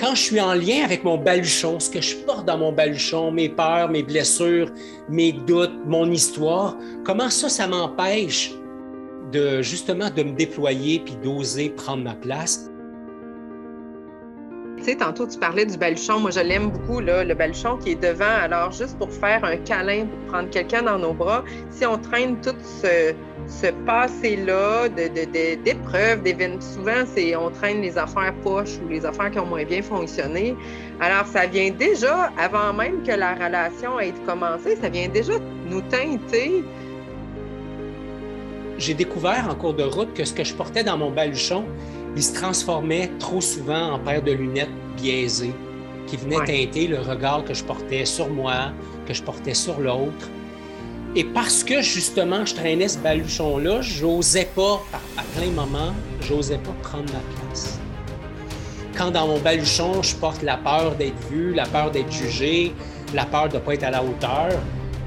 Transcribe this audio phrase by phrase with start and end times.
[0.00, 3.30] quand je suis en lien avec mon baluchon, ce que je porte dans mon baluchon,
[3.30, 4.70] mes peurs, mes blessures,
[5.10, 8.50] mes doutes, mon histoire, comment ça, ça m'empêche
[9.30, 12.70] de justement de me déployer puis d'oser prendre ma place?
[14.98, 16.20] Tantôt, tu parlais du baluchon.
[16.20, 18.24] Moi, je l'aime beaucoup, là, le baluchon qui est devant.
[18.24, 22.40] Alors, juste pour faire un câlin, pour prendre quelqu'un dans nos bras, si on traîne
[22.40, 23.14] tout ce,
[23.84, 29.46] passé-là d'épreuves, de, souvent, c'est on traîne les affaires poches ou les affaires qui ont
[29.46, 30.56] moins bien fonctionné.
[31.00, 35.34] Alors, ça vient déjà, avant même que la relation ait commencé, ça vient déjà
[35.66, 36.64] nous teinter.
[38.78, 41.66] J'ai découvert en cours de route que ce que je portais dans mon baluchon,
[42.16, 45.54] il se transformait trop souvent en paire de lunettes biaisées
[46.06, 48.72] qui venaient teinter le regard que je portais sur moi,
[49.06, 50.28] que je portais sur l'autre.
[51.14, 54.82] Et parce que justement je traînais ce baluchon-là, j'osais pas,
[55.16, 57.78] à plein moment, j'osais pas prendre ma place.
[58.96, 62.74] Quand dans mon baluchon, je porte la peur d'être vu, la peur d'être jugé,
[63.14, 64.50] la peur de ne pas être à la hauteur,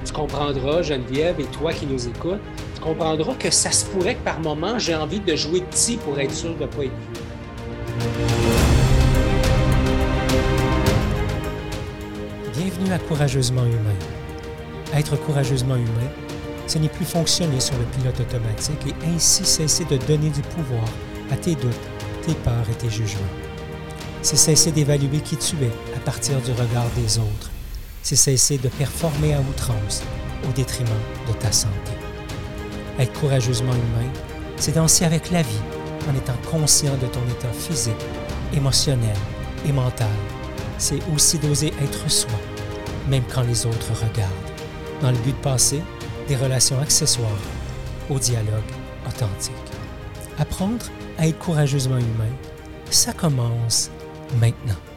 [0.05, 2.41] tu comprendras, Geneviève, et toi qui nous écoutes,
[2.83, 6.33] comprendras que ça se pourrait que par moment, j'ai envie de jouer petit pour être
[6.33, 6.91] sûr de ne pas être
[12.53, 13.99] Bienvenue à Courageusement Humain.
[14.93, 16.09] Être courageusement humain,
[16.67, 20.85] ce n'est plus fonctionner sur le pilote automatique et ainsi cesser de donner du pouvoir
[21.31, 21.73] à tes doutes,
[22.25, 23.21] tes peurs et tes jugements.
[24.21, 27.49] C'est cesser d'évaluer qui tu es à partir du regard des autres.
[28.03, 30.03] C'est cesser de performer à outrance
[30.47, 30.89] au détriment
[31.27, 32.02] de ta santé.
[32.99, 34.09] Être courageusement humain,
[34.57, 35.61] c'est danser avec la vie
[36.09, 37.93] en étant conscient de ton état physique,
[38.53, 39.15] émotionnel
[39.65, 40.07] et mental.
[40.77, 42.29] C'est aussi d'oser être soi,
[43.09, 44.31] même quand les autres regardent,
[45.01, 45.81] dans le but de passer
[46.27, 47.29] des relations accessoires
[48.09, 48.71] au dialogue
[49.07, 49.53] authentique.
[50.37, 50.85] Apprendre
[51.17, 52.33] à être courageusement humain,
[52.89, 53.89] ça commence
[54.39, 54.92] maintenant.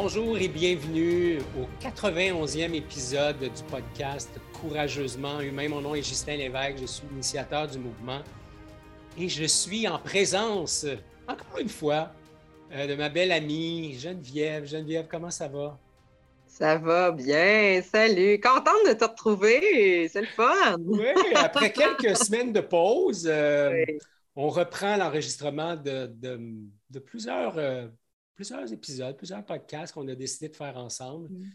[0.00, 5.68] Bonjour et bienvenue au 91e épisode du podcast Courageusement Humain.
[5.68, 8.20] Mon nom est Justin Lévesque, je suis l'initiateur du mouvement
[9.18, 10.86] et je suis en présence,
[11.26, 12.12] encore une fois,
[12.72, 14.66] euh, de ma belle amie Geneviève.
[14.66, 15.76] Geneviève, comment ça va?
[16.46, 18.38] Ça va bien, salut.
[18.38, 20.76] Contente de te retrouver, c'est le fun.
[20.78, 23.84] Oui, après quelques semaines de pause, euh,
[24.36, 27.88] on reprend l'enregistrement de, plusieurs euh,
[28.38, 31.28] plusieurs épisodes, plusieurs podcasts qu'on a décidé de faire ensemble.
[31.28, 31.50] Mm.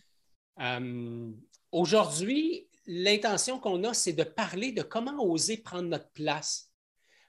[0.59, 1.31] Euh,
[1.71, 6.69] aujourd'hui, l'intention qu'on a, c'est de parler de comment oser prendre notre place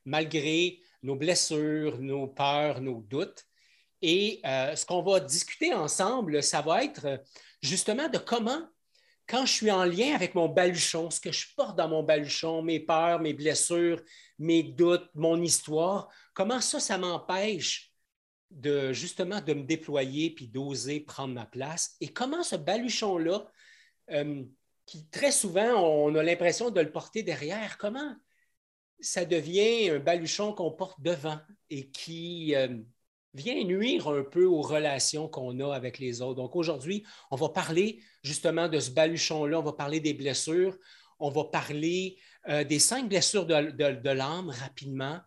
[0.04, 3.46] malgré nos blessures, nos peurs, nos doutes.
[4.02, 7.22] Et euh, ce qu'on va discuter ensemble, ça va être
[7.62, 8.68] justement de comment,
[9.28, 12.60] quand je suis en lien avec mon baluchon, ce que je porte dans mon baluchon,
[12.60, 14.02] mes peurs, mes blessures,
[14.36, 17.93] mes doutes, mon histoire, comment ça, ça m'empêche
[18.54, 21.96] de justement de me déployer puis d'oser prendre ma place.
[22.00, 23.46] Et comment ce baluchon-là,
[24.10, 24.44] euh,
[24.86, 28.14] qui très souvent, on a l'impression de le porter derrière, comment
[29.00, 31.38] ça devient un baluchon qu'on porte devant
[31.70, 32.68] et qui euh,
[33.34, 36.36] vient nuire un peu aux relations qu'on a avec les autres?
[36.36, 40.78] Donc aujourd'hui, on va parler justement de ce baluchon-là, on va parler des blessures,
[41.18, 45.20] on va parler euh, des cinq blessures de l'âme rapidement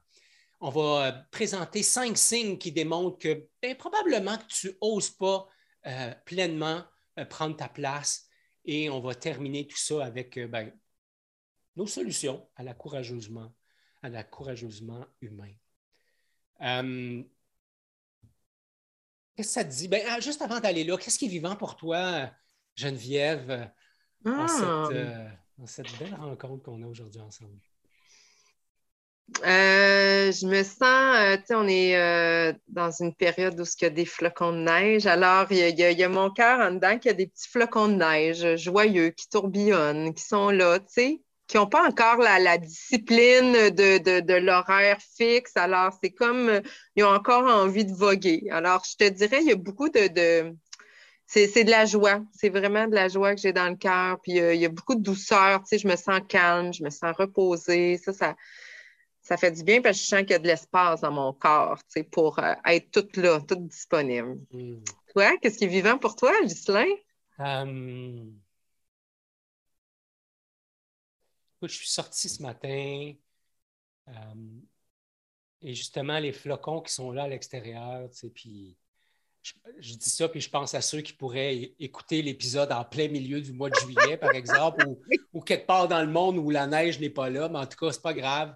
[0.60, 5.48] on va euh, présenter cinq signes qui démontrent que ben, probablement que tu n'oses pas
[5.86, 6.84] euh, pleinement
[7.20, 8.28] euh, prendre ta place.
[8.66, 10.74] Et on va terminer tout ça avec ben,
[11.76, 13.54] nos solutions à la courageusement,
[14.02, 15.54] à la courageusement humain.
[19.36, 19.88] qu'est-ce que ça te dit?
[19.88, 22.30] Ben, ah, juste avant d'aller là, qu'est-ce qui est vivant pour toi,
[22.76, 23.72] Geneviève,
[24.26, 25.98] dans cette ah.
[26.00, 27.62] belle rencontre qu'on a aujourd'hui ensemble?
[29.44, 33.84] Euh, je me sens, euh, tu sais, on est euh, dans une période où il
[33.84, 35.06] y a des flocons de neige.
[35.06, 38.56] Alors, il y, a, mon cœur en dedans qui a des petits flocons de neige
[38.56, 44.38] joyeux qui tourbillonnent, qui sont là, tu sais, qui n'ont pas encore la, discipline de,
[44.40, 45.56] l'horaire fixe.
[45.56, 46.62] Alors, c'est comme,
[46.96, 48.48] ils ont encore envie de voguer.
[48.50, 50.56] Alors, je te dirais, il y a beaucoup de,
[51.28, 52.22] c'est de la joie.
[52.34, 54.20] C'est vraiment de la joie que j'ai dans le cœur.
[54.24, 55.60] Puis il y a beaucoup de douceur.
[55.64, 57.98] Tu sais, je me sens calme, je me sens reposée.
[57.98, 58.36] Ça, ça,
[59.28, 61.34] ça fait du bien parce que je sens qu'il y a de l'espace dans mon
[61.34, 61.78] corps
[62.14, 64.40] pour euh, être toute là, toute disponible.
[64.52, 64.82] Hmm.
[65.12, 66.86] Toi, qu'est-ce qui est vivant pour toi, Ghislain?
[71.62, 73.14] Je suis sorti ce matin
[75.62, 78.78] et justement, les flocons qui sont là à l'extérieur, puis
[79.42, 83.42] je, dis ça, puis je pense à ceux qui pourraient écouter l'épisode en plein milieu
[83.42, 85.02] du mois de juillet, par exemple, ou,
[85.34, 87.78] ou, quelque part dans le monde où la neige n'est pas là, mais en tout
[87.78, 88.56] cas, c'est pas grave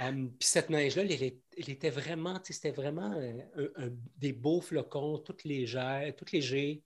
[0.00, 6.14] Euh, puis cette neige-là, elle, était vraiment, c'était vraiment euh, des beaux flocons, toutes légères,
[6.16, 6.82] toutes légers.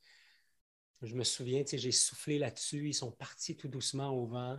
[1.02, 4.58] Je me souviens, j'ai soufflé là-dessus, ils sont partis tout doucement au vent.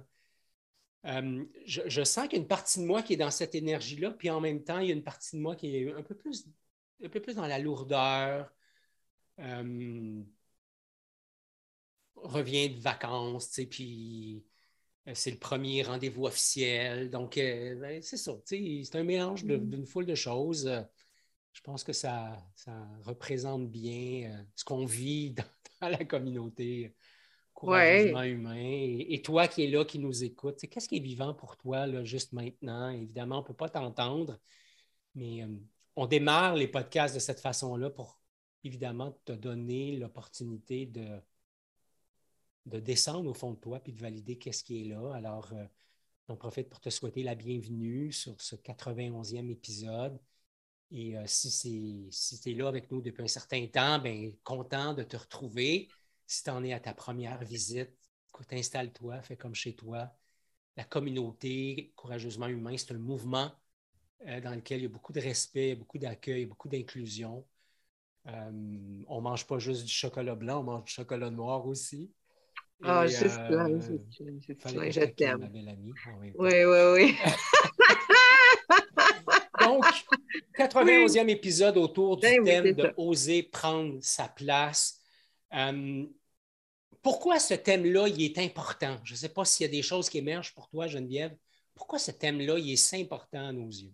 [1.05, 4.11] Euh, je, sens qu'il y a une partie de moi qui est dans cette énergie-là,
[4.11, 6.15] puis en même temps, il y a une partie de moi qui est un peu
[6.15, 6.47] plus,
[7.03, 8.51] un peu plus dans la lourdeur.
[12.15, 14.54] revient de vacances, puis euh,
[15.13, 17.09] c'est le premier rendez-vous officiel.
[17.09, 18.33] Donc, euh, ben, c'est ça.
[18.43, 19.69] C'est un mélange mm.
[19.69, 20.71] d'une foule de choses.
[21.53, 22.37] Je pense que ça,
[23.03, 25.31] représente bien ce qu'on vit
[25.81, 26.95] dans, la communauté
[27.53, 28.55] courageusement humain.
[28.57, 32.03] Et, toi qui es là, qui nous écoute, qu'est-ce qui est vivant pour toi là,
[32.03, 32.89] juste maintenant?
[32.89, 34.39] Évidemment, on ne peut pas t'entendre,
[35.13, 35.47] mais euh,
[35.95, 38.19] on démarre les podcasts de cette façon-là pour
[38.63, 41.21] évidemment te donner l'opportunité de,
[42.65, 45.13] de descendre au fond de toi puis de valider qu'est-ce qui est là.
[45.13, 45.65] Alors, euh,
[46.27, 50.19] on profite pour te souhaiter la bienvenue sur ce 91e épisode.
[50.91, 55.03] Et euh, si tu es là avec nous depuis un certain temps, bien, content de
[55.03, 55.89] te retrouver.
[56.27, 57.91] Si tu en es à ta première visite,
[58.29, 60.11] écoute, installe-toi, fais comme chez toi.
[60.77, 63.51] La communauté, courageusement humain, c'est un mouvement
[64.27, 67.45] euh, dans lequel il y a beaucoup de respect, beaucoup d'accueil, beaucoup d'inclusion.
[68.25, 72.11] on ne mange pas juste du chocolat blanc, on mange du chocolat noir aussi.
[72.83, 73.67] Ah, juste là,
[74.89, 75.49] je t'aime.
[76.37, 77.15] Oui, oui, oui.
[79.61, 79.85] Donc,
[80.57, 84.99] 91e épisode autour du ben thème de oser prendre sa place.
[85.53, 86.05] Euh,
[87.01, 88.97] pourquoi ce thème-là, il est important?
[89.03, 91.35] Je ne sais pas s'il y a des choses qui émergent pour toi, Geneviève.
[91.73, 93.93] Pourquoi ce thème-là, il est si important à nos yeux?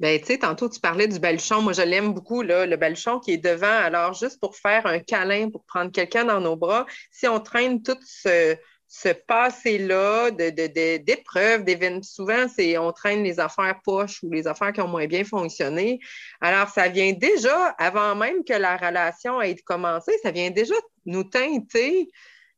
[0.00, 1.62] Bien, tu sais, tantôt, tu parlais du baluchon.
[1.62, 3.66] Moi, je l'aime beaucoup, là, le baluchon qui est devant.
[3.66, 7.82] Alors, juste pour faire un câlin, pour prendre quelqu'un dans nos bras, si on traîne
[7.82, 8.56] tout ce,
[9.26, 14.88] passé-là d'épreuves, d'événements, souvent, c'est on traîne les affaires poches ou les affaires qui ont
[14.88, 16.00] moins bien fonctionné.
[16.40, 20.74] Alors, ça vient déjà, avant même que la relation ait commencé, ça vient déjà
[21.06, 22.08] nous teinter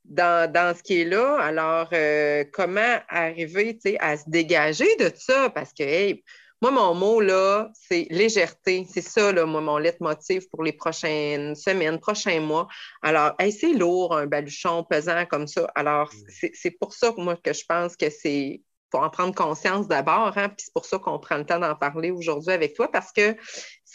[0.04, 1.38] dans, ce qui est là.
[1.38, 5.50] Alors, euh, comment arriver à se dégager de ça?
[5.50, 6.24] Parce que, hey,
[6.62, 8.86] moi, mon mot, là, c'est légèreté.
[8.90, 12.66] C'est ça, là, moi, mon leitmotiv pour les prochaines semaines, prochains mois.
[13.02, 15.70] Alors, c'est lourd, un baluchon pesant comme ça.
[15.74, 16.48] Alors, mm.
[16.54, 20.48] c'est pour ça, moi, que je pense que c'est pour en prendre conscience d'abord, hein,
[20.48, 23.36] puis c'est pour ça qu'on prend le temps d'en parler aujourd'hui avec toi, parce que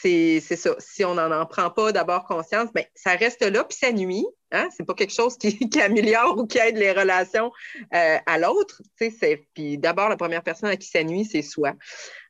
[0.02, 0.76] c'est ça.
[0.80, 4.26] Si on n'en prend pas d'abord conscience, bien, ça reste là, puis ça nuit.
[4.54, 4.68] Hein?
[4.72, 7.52] Ce n'est pas quelque chose qui, améliore ou qui aide les relations
[7.94, 8.82] euh, à l'autre.
[9.54, 11.74] Puis d'abord, la première personne à qui ça nuit, c'est soi.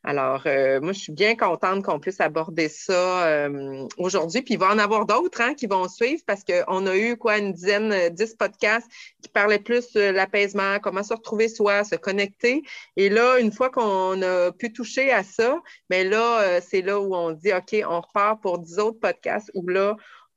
[0.04, 4.42] Alors, euh, moi, je suis bien contente qu'on puisse aborder ça euh, aujourd'hui.
[4.42, 7.38] Puis il va en avoir d'autres hein, qui vont suivre parce qu'on a eu quoi,
[7.38, 8.88] une dizaine, dix podcasts
[9.22, 12.64] qui parlaient plus de l'apaisement, comment se retrouver soi, se connecter.
[12.98, 15.60] Et là, une fois qu'on a pu toucher à ça,
[15.92, 17.52] mais ben là, c'est là où on dit
[17.88, 19.96] on repart pour 10 autres podcasts où là,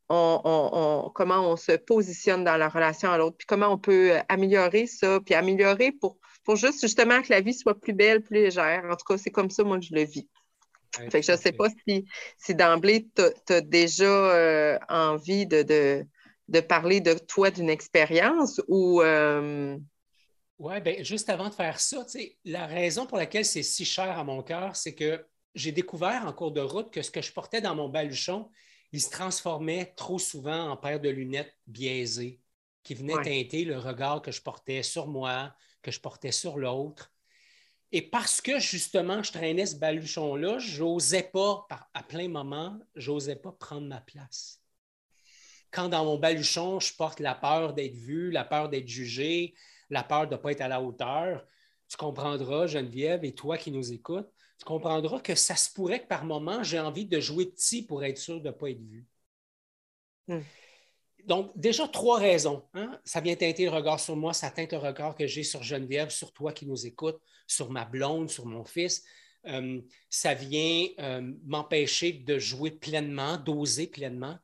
[0.08, 4.20] on, comment on se positionne dans la relation à l'autre, puis comment on peut euh,
[4.28, 8.34] améliorer ça, puis améliorer pour, pour juste justement que la vie soit plus belle, plus
[8.34, 8.84] légère.
[8.84, 10.28] En tout cas, c'est comme ça, moi, que je le vis.
[11.10, 12.04] fait que je ne sais pas si,
[12.38, 15.62] si d'emblée, tu as, déjà euh, envie de,
[16.48, 19.00] de, parler de toi, d'une expérience ou.
[19.00, 19.78] Euh,
[20.58, 22.04] Oui, bien, juste avant de faire ça,
[22.44, 25.24] la raison pour laquelle c'est si cher à mon cœur, c'est que
[25.54, 28.50] j'ai découvert en cours de route que ce que je portais dans mon baluchon,
[28.92, 32.40] il se transformait trop souvent en paire de lunettes biaisées
[32.82, 37.12] qui venaient teinter le regard que je portais sur moi, que je portais sur l'autre.
[37.92, 43.52] Et parce que justement, je traînais ce baluchon-là, j'osais pas, à plein moment, j'osais pas
[43.52, 44.60] prendre ma place.
[45.70, 49.54] Quand dans mon baluchon, je porte la peur d'être vu, la peur d'être jugé,
[49.90, 51.46] la peur de ne pas être à la hauteur,
[51.88, 54.30] tu comprendras, Geneviève, et toi qui nous écoutes,
[54.64, 58.02] tu comprendras que ça se pourrait que par moment, j'ai envie de jouer petit pour
[58.02, 59.04] être sûr de ne pas être vu.
[60.26, 60.40] Hmm.
[61.26, 62.64] Donc, déjà, trois raisons.
[62.72, 62.98] Hein.
[63.04, 66.08] Ça vient teinter le regard sur moi, ça teinte le regard que j'ai sur Geneviève,
[66.08, 69.04] sur toi qui nous écoutes, sur ma blonde, sur mon fils.
[69.46, 74.38] Euh, ça vient euh, m'empêcher de jouer pleinement, d'oser pleinement.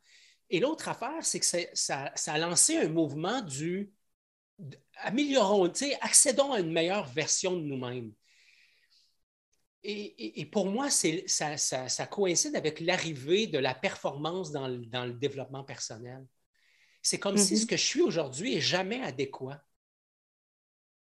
[0.50, 3.90] Et l'autre affaire, c'est que ça, a lancé un mouvement du
[4.96, 5.72] améliorons,
[6.02, 8.12] accédons à une meilleure version de nous-mêmes.
[9.82, 16.26] Et, pour moi, ça, coïncide avec l'arrivée de la performance dans le, développement personnel.
[17.02, 17.68] C'est comme si ce mm-hmm.
[17.68, 19.64] que je suis aujourd'hui est jamais adéquat.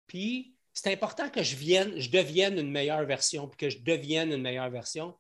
[0.05, 4.31] Puis, c'est important que je, vienne, je devienne une meilleure version, puis que je devienne
[4.31, 5.15] une meilleure version.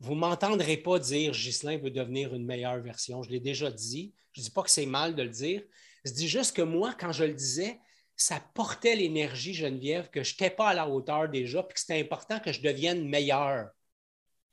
[0.00, 3.22] Vous ne m'entendrez pas dire Ghislain veut devenir une meilleure version.
[3.22, 4.12] Je l'ai déjà dit.
[4.32, 5.62] Je ne dis pas que c'est mal de le dire.
[6.04, 7.78] Je dis juste que moi, quand je le disais,
[8.18, 12.00] ça portait l'énergie, Geneviève, que je n'étais pas à la hauteur déjà, puis que c'était
[12.00, 13.70] important que je devienne meilleur.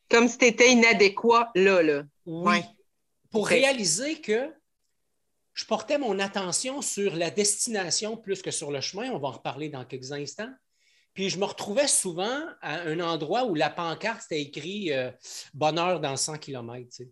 [0.09, 2.03] Comme si tu étais inadéquat là, là.
[2.25, 2.57] Oui.
[3.31, 4.53] Pour réaliser que
[5.53, 9.09] je portais mon attention sur la destination plus que sur le chemin.
[9.11, 10.53] On va en reparler dans quelques instants.
[11.13, 15.09] Puis je me retrouvais souvent à un endroit où la pancarte c'était écrit euh,
[15.53, 17.03] Bonheur dans 100 km.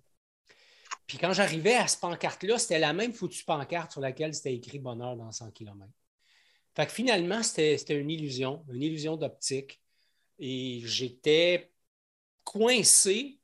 [1.07, 4.79] Puis quand j'arrivais à cette pancarte-là, c'était la même foutue pancarte sur laquelle c'était écrit
[4.79, 5.89] Bonheur dans 100 km.
[6.75, 9.79] Fait que finalement, c'était une illusion, une illusion d'optique.
[10.39, 11.71] Et j'étais
[12.43, 13.39] coincé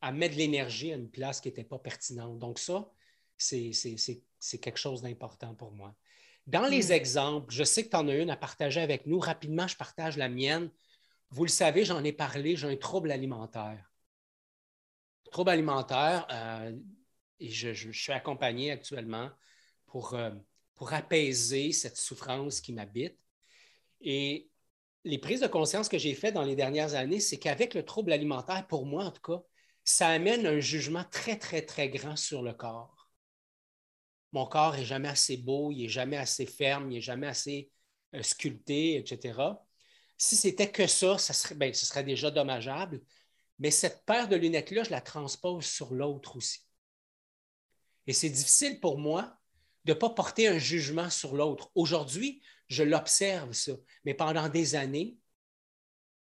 [0.00, 2.38] à mettre de l'énergie à une place qui n'était pas pertinente.
[2.38, 2.90] Donc ça,
[3.36, 3.72] c'est
[4.60, 5.94] quelque chose d'important pour moi.
[6.46, 6.92] Dans les hmm.
[6.92, 9.18] exemples, je sais que tu en as une à partager avec nous.
[9.18, 10.70] Rapidement, je partage la mienne.
[11.30, 13.90] Vous le savez, j'en ai parlé, j'ai un trouble alimentaire.
[15.30, 16.76] Trouble alimentaire, euh,
[17.40, 19.30] et je, suis accompagné actuellement
[19.86, 20.30] pour, euh,
[20.76, 23.18] pour apaiser cette souffrance qui m'habite.
[24.00, 24.48] Et
[25.04, 28.12] les prises de conscience que j'ai faites dans les dernières années, c'est qu'avec le trouble
[28.12, 29.42] alimentaire, pour moi en tout cas,
[29.84, 33.04] ça amène un jugement très, très, très grand sur le corps
[34.34, 37.70] mon corps n'est jamais assez beau, il n'est jamais assez ferme, il n'est jamais assez
[38.16, 39.64] euh, sculpté, etc.
[40.18, 43.00] Si c'était que ça, ça serait, ben, ce serait déjà dommageable.
[43.60, 46.66] Mais cette paire de lunettes-là, je la transpose sur l'autre aussi.
[48.08, 49.38] Et c'est difficile pour moi
[49.84, 51.70] de ne pas porter un jugement sur l'autre.
[51.74, 53.72] Aujourd'hui, je l'observe, ça.
[54.04, 55.16] Mais pendant des années,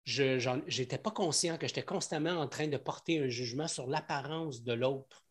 [0.04, 4.62] je n'étais pas conscient que j'étais constamment en train de porter un jugement sur l'apparence
[4.62, 5.26] de l'autre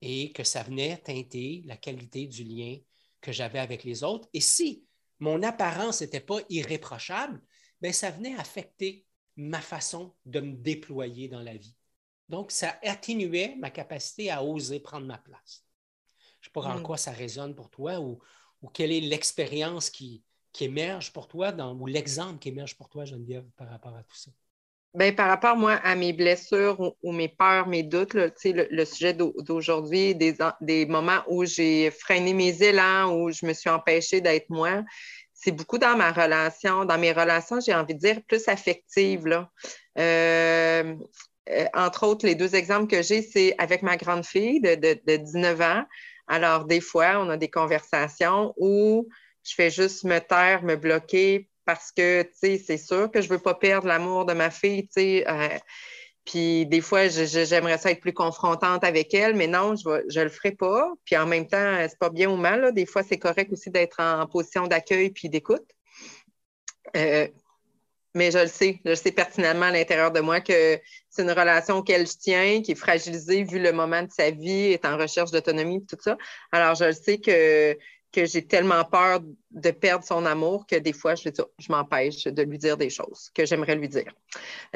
[0.00, 2.78] et que ça venait teinter la qualité du lien
[3.20, 4.28] que j'avais avec les autres.
[4.32, 4.86] Et si
[5.18, 7.42] mon apparence n'était pas irréprochable,
[7.80, 11.76] bien, ça venait affecter ma façon de me déployer dans la vie.
[12.28, 15.63] Donc, ça atténuait ma capacité à oser prendre ma place.
[16.54, 16.82] Pas en mm.
[16.82, 18.18] quoi ça résonne pour toi ou,
[18.72, 20.22] quelle est l'expérience qui,
[20.54, 24.02] qui, émerge pour toi dans, ou l'exemple qui émerge pour toi, Geneviève, par rapport à
[24.02, 24.30] tout ça?
[24.94, 28.32] Bien, par rapport, moi, à mes blessures ou, mes peurs, mes doutes, le,
[28.70, 33.68] le, sujet d'aujourd'hui, des, des, moments où j'ai freiné mes élans, où je me suis
[33.68, 34.82] empêchée d'être moi,
[35.34, 39.26] c'est beaucoup dans ma relation, dans mes relations, j'ai envie de dire, plus affectives.
[39.26, 39.50] Là.
[39.98, 40.94] Euh,
[41.50, 44.98] euh, entre autres, les deux exemples que j'ai, c'est avec ma grande fille de, de,
[45.06, 45.84] de 19 ans.
[46.26, 49.08] Alors, des fois, on a des conversations où
[49.42, 53.28] je fais juste me taire, me bloquer parce que, tu sais, c'est sûr que je
[53.28, 55.24] ne veux pas perdre l'amour de ma fille, tu sais.
[55.28, 55.58] Euh,
[56.24, 60.30] puis des fois, j'aimerais ça être plus confrontante avec elle, mais non, je ne le
[60.30, 60.90] ferai pas.
[61.04, 62.72] Puis en même temps, c'est pas bien ou mal.
[62.72, 65.66] Des fois, c'est correct aussi d'être en position d'accueil puis d'écoute.
[66.96, 67.28] Euh,
[68.14, 70.80] mais je le sais, je le sais pertinemment à l'intérieur de moi que
[71.10, 74.72] c'est une relation auquel je tiens, qui est fragilisée vu le moment de sa vie,
[74.72, 76.16] est en recherche d'autonomie, tout ça.
[76.52, 77.76] Alors, je le sais que
[78.14, 81.28] que j'ai tellement peur de perdre son amour que des fois, je,
[81.58, 84.12] je m'empêche de lui dire des choses que j'aimerais lui dire.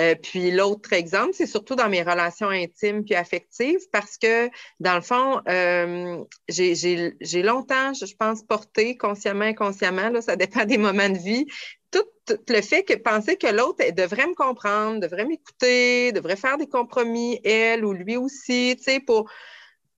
[0.00, 4.96] Euh, puis l'autre exemple, c'est surtout dans mes relations intimes puis affectives parce que, dans
[4.96, 11.08] le fond, euh, j'ai longtemps, je pense, porté consciemment, inconsciemment, là, ça dépend des moments
[11.08, 11.46] de vie,
[11.90, 12.04] tout
[12.48, 17.40] le fait que penser que l'autre devrait me comprendre, devrait m'écouter, devrait faire des compromis,
[17.44, 19.30] elle ou lui aussi, tu sais, pour...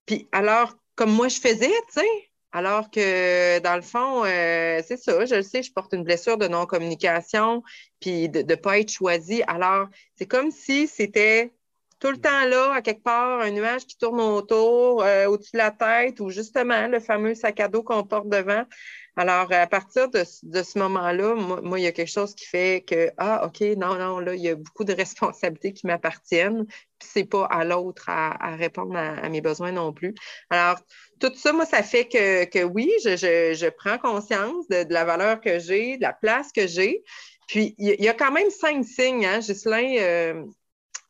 [0.05, 4.97] Puis alors, comme moi je faisais, tu sais, alors que, dans le fond, euh, c'est
[4.97, 7.63] ça, je le sais, je porte une blessure de non-communication,
[7.99, 9.41] puis de ne pas être choisie.
[9.47, 11.53] Alors, c'est comme si c'était
[11.99, 15.59] tout le temps là, à quelque part, un nuage qui tourne autour, euh, au-dessus de
[15.59, 18.65] la tête, ou justement le fameux sac à dos qu'on porte devant.
[19.17, 23.11] Alors, à partir de, ce moment-là, moi, il y a quelque chose qui fait que,
[23.17, 27.25] ah, OK, non, non, là, il y a beaucoup de responsabilités qui m'appartiennent, puis c'est
[27.25, 30.15] pas à l'autre à, répondre à, mes besoins non plus.
[30.49, 30.79] Alors,
[31.19, 35.97] tout ça, moi, ça fait que, oui, je, prends conscience de, la valeur que j'ai,
[35.97, 37.03] de la place que j'ai.
[37.47, 40.41] Puis, il y, a quand même cinq signes, hein, Ghislain, euh,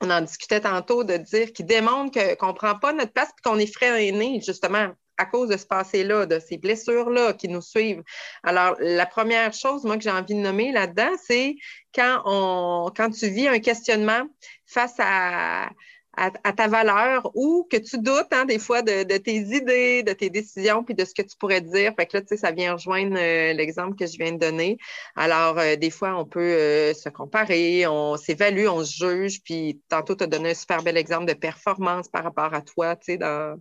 [0.02, 3.48] on en discutait tantôt, de dire, qui démontrent qu'on ne prend pas notre place et
[3.48, 4.92] qu'on est freiné, justement,
[5.22, 8.02] à cause de ce passé-là, de ces blessures-là qui nous suivent.
[8.44, 11.56] Alors, la première chose, moi, que j'ai envie de nommer là-dedans, c'est
[11.94, 14.24] quand, on, quand tu vis un questionnement
[14.66, 15.70] face à,
[16.18, 20.30] à, ta valeur ou que tu doutes hein, des fois de, tes idées, de tes
[20.30, 21.94] décisions, puis de ce que tu pourrais dire.
[21.96, 24.78] Fait que là, tu sais, ça vient rejoindre euh, l'exemple que je viens de donner.
[25.16, 29.82] Alors, euh, des fois, on peut euh, se comparer, on s'évalue, on se juge, puis
[29.90, 33.14] tantôt, tu as donné un super bel exemple de performance par rapport à toi, tu
[33.14, 33.58] sais, dans,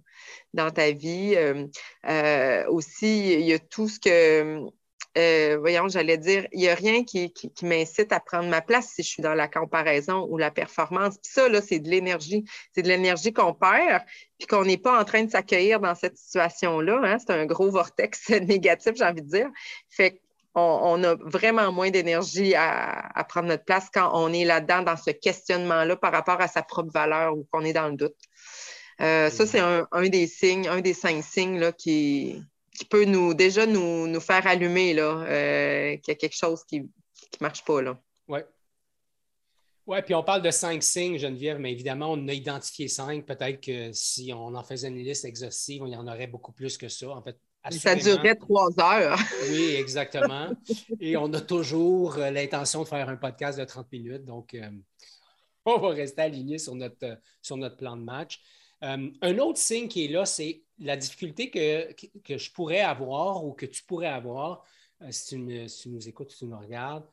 [0.52, 1.36] dans ta vie.
[2.68, 4.70] aussi, il y a tout ce que
[5.18, 9.02] euh, voyons, j'allais dire, il n'y a rien qui, m'incite à prendre ma place si
[9.02, 11.18] je suis dans la comparaison ou la performance.
[11.18, 12.44] Puis ça, là, c'est de l'énergie.
[12.72, 14.04] C'est de l'énergie qu'on perd,
[14.38, 17.00] puis qu'on n'est pas en train de s'accueillir dans cette situation-là.
[17.04, 17.18] Hein.
[17.18, 19.48] C'est un gros vortex négatif, j'ai envie de dire.
[19.88, 20.20] Fait
[20.54, 25.10] on, a vraiment moins d'énergie à, prendre notre place quand on est là-dedans, dans ce
[25.10, 28.16] questionnement-là par rapport à sa propre valeur ou qu'on est dans le doute.
[29.00, 32.42] Euh, ça, c'est un, des signes, un des cinq signes là, qui,
[32.80, 36.80] qui peut nous déjà nous, faire allumer là, euh, qu'il y a quelque chose qui
[36.80, 36.86] ne
[37.42, 37.82] marche pas.
[38.26, 38.40] Oui.
[39.86, 43.26] Oui, puis on parle de cinq signes, Geneviève, mais évidemment, on a identifié cinq.
[43.26, 46.78] Peut-être que si on en faisait une liste exhaustive, il y en aurait beaucoup plus
[46.78, 47.10] que ça.
[47.10, 47.36] En fait,
[47.70, 49.18] ça durerait trois heures.
[49.50, 50.50] oui, exactement.
[51.00, 54.24] Et on a toujours euh, l'intention de faire un podcast de 30 minutes.
[54.24, 54.70] Donc, euh,
[55.66, 58.40] on va rester aligné sur notre, sur notre plan de match.
[58.82, 61.92] Euh, un autre signe qui est là, c'est la difficulté que,
[62.24, 64.64] que, je pourrais avoir ou que tu pourrais avoir,
[65.10, 67.06] si, tu nous écoutes, si tu nous regardes,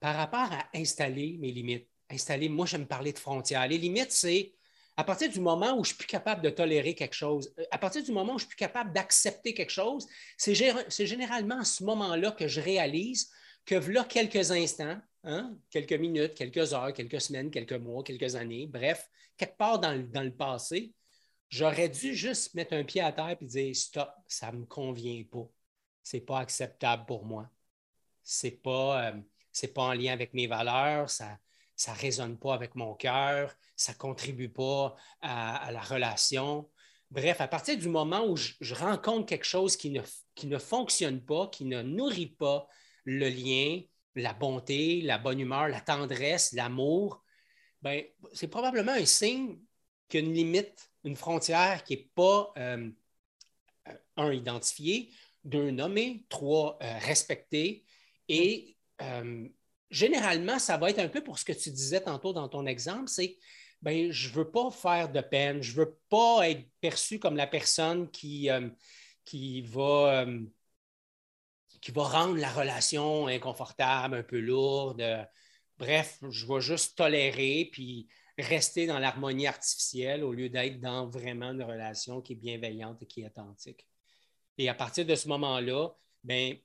[0.00, 1.88] par rapport à installer mes limites.
[2.10, 3.66] Installer, moi, j'aime parler de frontières.
[3.68, 4.54] Les limites, c'est
[4.98, 7.78] à partir du moment où je suis plus capable de tolérer quelque chose, euh, à
[7.78, 11.84] partir du moment où je suis plus capable d'accepter quelque chose, c'est généralement à ce
[11.84, 13.30] moment-là que je réalise
[13.64, 18.66] que là, quelques instants, hein, quelques minutes, quelques heures, quelques semaines, quelques mois, quelques années,
[18.66, 20.92] bref, quelque part dans le, passé,
[21.48, 25.24] j'aurais dû juste mettre un pied à terre et dire stop, ça ne me convient
[25.30, 25.48] pas.
[26.02, 27.50] Ce n'est pas acceptable pour moi.
[28.22, 31.38] Ce n'est pas, euh, pas en lien avec mes valeurs, ça
[31.86, 36.68] ne résonne pas avec mon cœur, ça ne contribue pas à, la relation.
[37.10, 40.02] Bref, à partir du moment où je, rencontre quelque chose qui ne,
[40.34, 42.68] qui ne fonctionne pas, qui ne nourrit pas
[43.04, 43.80] le lien,
[44.14, 47.24] la bonté, la bonne humeur, la tendresse, l'amour,
[47.80, 49.58] ben, c'est probablement un signe
[50.08, 52.90] qu'il y a une limite, une frontière qui n'est pas, euh,
[54.16, 55.10] un, identifiée,
[55.44, 57.84] deux, nommée, trois, euh, respectée.
[58.28, 59.48] Et euh,
[59.90, 63.08] généralement, ça va être un peu pour ce que tu disais tantôt dans ton exemple,
[63.08, 63.38] c'est
[63.80, 67.36] ben, je ne veux pas faire de peine, je ne veux pas être perçu comme
[67.36, 68.48] la personne qui,
[69.24, 70.26] qui, va,
[71.80, 75.00] qui va rendre la relation inconfortable, un peu lourde.
[75.78, 78.08] Bref, je vais juste tolérer puis
[78.38, 83.06] rester dans l'harmonie artificielle au lieu d'être dans vraiment une relation qui est bienveillante et
[83.06, 83.86] qui est authentique.
[84.56, 85.90] Et à partir de ce moment-là,
[86.24, 86.56] ben,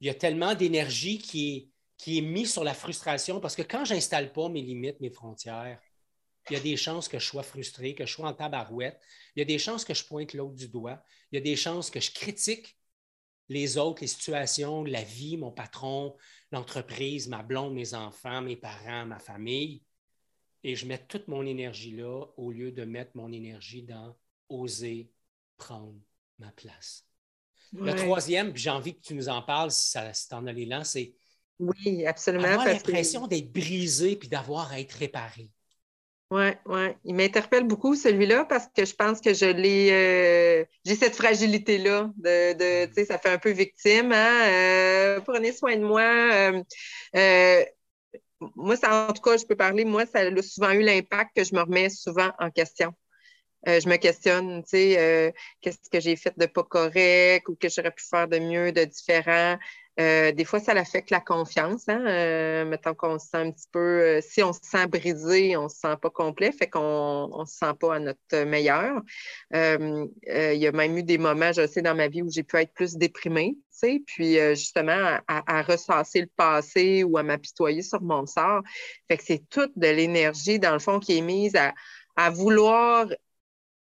[0.00, 3.62] il y a tellement d'énergie qui est, qui est mise sur la frustration parce que
[3.62, 5.80] quand je n'installe pas mes limites, mes frontières,
[6.48, 9.00] il y a des chances que je sois frustré, que je sois en tabarouette.
[9.36, 11.02] Il y a des chances que je pointe l'autre du doigt.
[11.30, 12.76] Il y a des chances que je critique
[13.48, 16.16] les autres, les situations, la vie, mon patron,
[16.50, 19.82] l'entreprise, ma blonde, mes enfants, mes parents, ma famille.
[20.62, 24.16] Et je mets toute mon énergie là au lieu de mettre mon énergie dans
[24.48, 25.10] oser
[25.56, 25.94] prendre
[26.38, 27.06] ma place.
[27.72, 30.52] Le troisième, j'ai envie que tu nous en parles si, ça, si tu en as
[30.52, 31.14] l'élan, c'est
[31.60, 32.44] oui, absolument.
[32.44, 35.50] Avoir l'impression d'être brisé puis d'avoir à être réparé.
[36.30, 36.86] Oui, oui.
[37.04, 39.90] Il m'interpelle beaucoup celui-là parce que je pense que je l'ai.
[39.90, 42.10] Euh, j'ai cette fragilité-là.
[42.16, 44.12] De, de tu sais, ça fait un peu victime.
[44.12, 44.48] Hein?
[44.48, 46.62] Euh, prenez soin de moi.
[47.16, 47.64] Euh,
[48.56, 51.44] moi, ça, en tout cas, je peux parler, moi, ça a souvent eu l'impact que
[51.44, 52.92] je me remets souvent en question.
[53.66, 57.92] je me questionne, tu sais, qu'est-ce que j'ai fait de pas correct ou que j'aurais
[57.92, 59.58] pu faire de mieux, de différent?
[60.00, 61.88] Euh, des fois, ça affecte la confiance.
[61.88, 62.04] Hein?
[62.06, 65.64] Euh, mettons qu'on se sent un petit peu, euh, si on se sent brisé, on
[65.64, 69.02] ne se sent pas complet, fait qu'on ne se sent pas à notre meilleur.
[69.52, 70.08] il
[70.58, 72.72] y a même eu des moments, je sais, dans ma vie où j'ai pu être
[72.72, 73.58] plus déprimée,
[74.06, 78.62] puis justement à, ressasser le passé ou à m'apitoyer sur mon sort.
[79.08, 81.74] Fait que c'est toute de l'énergie, dans le fond, qui est mise à,
[82.16, 83.06] à vouloir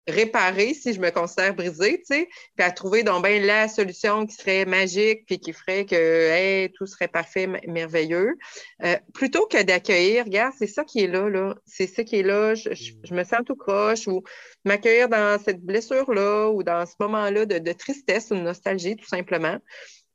[0.08, 4.26] réparer si je me considère brisée, tu sais, puis à trouver donc bien la solution
[4.26, 8.36] qui serait magique, puis qui ferait que tout serait parfait, merveilleux,
[8.84, 12.22] euh, plutôt que d'accueillir, regarde, c'est ça qui est là, là, c'est ça qui est
[12.22, 14.22] là, je, me sens tout croche, ou
[14.64, 19.58] m'accueillir dans cette blessure-là, ou dans ce moment-là de, tristesse ou de nostalgie, tout simplement.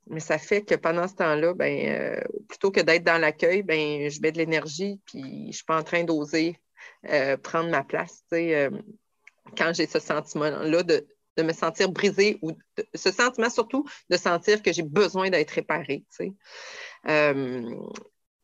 [0.08, 4.10] Mais ça fait que pendant ce temps-là, ben, euh, plutôt que d'être dans l'accueil, ben,
[4.10, 6.58] je mets de l'énergie, puis je ne suis pas en train d'oser
[7.08, 8.22] euh, prendre ma place.
[8.30, 8.70] Tu sais,
[9.56, 11.06] quand j'ai ce sentiment-là de,
[11.38, 12.52] me sentir brisée ou
[12.94, 16.04] ce sentiment surtout de sentir que j'ai besoin d'être réparée.
[17.08, 17.74] Euh,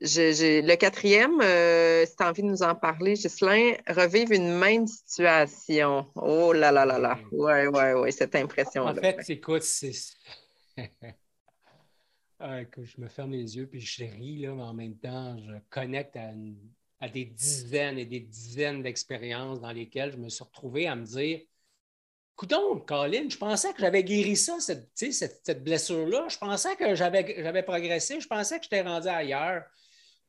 [0.00, 4.86] le quatrième, euh, si tu as envie de nous en parler, Ghislain, revivre une même
[4.86, 6.10] situation.
[6.16, 7.18] Oh là là là là.
[7.30, 8.92] Oui, oui, oui, cette impression-là.
[8.92, 9.92] En fait, écoute, c'est.
[12.42, 15.52] Ah, je me ferme les yeux puis je ris, là, mais en même temps, je
[15.68, 16.56] connecte à une
[17.00, 21.04] à des dizaines et des dizaines d'expériences dans lesquelles je me suis retrouvé à me
[21.04, 21.40] dire
[22.40, 26.26] Coudon, Colin, je pensais que j'avais guéri ça, cette, blessure-là.
[26.30, 28.18] Je pensais que j'avais progressé.
[28.18, 29.64] Je pensais que j'étais rendu ailleurs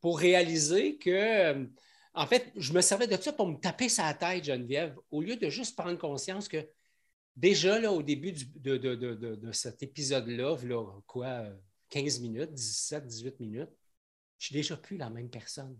[0.01, 1.65] pour réaliser que, euh,
[2.13, 5.37] en fait, je me servais de ça pour me taper sa tête, Geneviève, au lieu
[5.37, 6.67] de juste prendre conscience que
[7.37, 10.57] déjà, là, au début de, cet épisode-là,
[11.07, 11.45] quoi,
[11.91, 13.71] 15 minutes, 17, 18 minutes,
[14.37, 15.77] je suis déjà plus la même personne.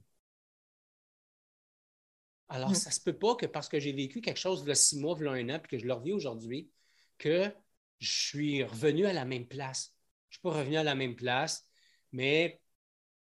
[2.52, 2.76] Alors, mm.
[2.76, 5.18] ça ne se peut pas que parce que j'ai vécu quelque chose de six mois,
[5.20, 6.70] là un an, puis que je le revis aujourd'hui,
[7.18, 7.50] que
[8.00, 9.96] je suis revenu à la même place.
[10.30, 11.66] Je ne suis pas revenu à la même place,
[12.12, 12.62] mais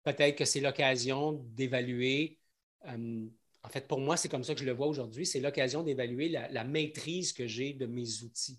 [0.02, 2.40] peut-être que c'est l'occasion d'évaluer.
[2.86, 3.26] Euh,
[3.62, 5.24] en fait, pour moi, c'est comme ça que je le vois aujourd'hui.
[5.24, 8.58] C'est l'occasion d'évaluer la, maîtrise que j'ai de mes outils.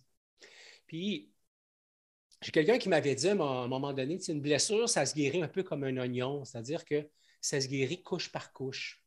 [0.87, 1.33] Puis,
[2.41, 5.47] j'ai quelqu'un qui m'avait dit à un moment donné, une blessure, ça se guérit un
[5.49, 7.09] peu comme un oignon, c'est-à-dire que
[7.41, 9.00] ça se guérit couche par couche.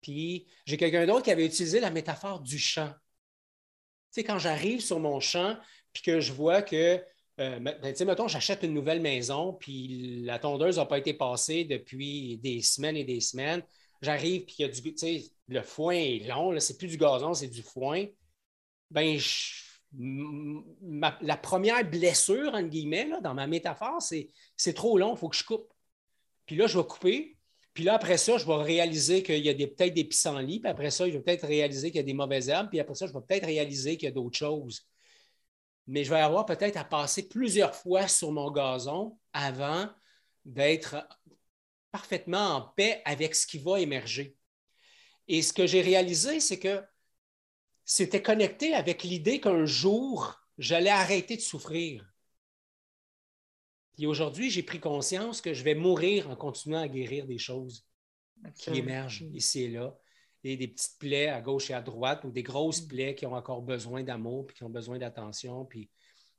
[0.00, 2.92] Puis j'ai quelqu'un d'autre qui avait utilisé la métaphore du champ.
[4.12, 5.56] Tu sais, quand j'arrive sur mon champ,
[5.92, 7.02] puis que je vois que,
[7.40, 11.14] euh, ben, tu sais, mettons, j'achète une nouvelle maison, puis la tondeuse n'a pas été
[11.14, 13.62] passée depuis des semaines et des semaines.
[14.02, 16.96] J'arrive, puis il y a du, tu sais, le foin est long, c'est plus du
[16.96, 18.06] gazon, c'est du foin.
[18.90, 19.18] Ben,
[19.92, 25.44] la première blessure, entre guillemets, dans ma métaphore, c'est trop long, il faut que je
[25.44, 25.72] coupe.
[26.46, 27.37] Puis là, je vais couper,
[27.78, 30.90] puis là, après ça, je vais réaliser qu'il y a peut-être des pissenlits, puis après
[30.90, 33.12] ça, je vais peut-être réaliser qu'il y a des mauvaises herbes, puis après ça, je
[33.12, 34.84] vais peut-être réaliser qu'il y a d'autres choses.
[35.86, 39.88] Mais je vais avoir peut-être à passer plusieurs fois sur mon gazon avant
[40.44, 41.06] d'être
[41.92, 44.36] parfaitement en paix avec ce qui va émerger.
[45.28, 46.82] Et ce que j'ai réalisé, c'est que
[47.84, 52.04] c'était connecté avec l'idée qu'un jour, j'allais arrêter de souffrir.
[53.98, 57.84] Et aujourd'hui, j'ai pris conscience que je vais mourir en continuant à guérir des choses
[58.56, 59.98] qui émergent ici et là.
[60.44, 62.88] Et des petites plaies à gauche et à droite ou des grosses mm.
[62.88, 65.64] plaies qui ont encore besoin d'amour puis qui ont besoin d'attention.
[65.64, 65.90] Puis...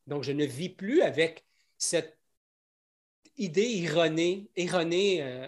[0.07, 1.45] Donc, je ne vis plus avec
[1.77, 2.17] cette
[3.37, 5.47] idée erronée, erronée euh,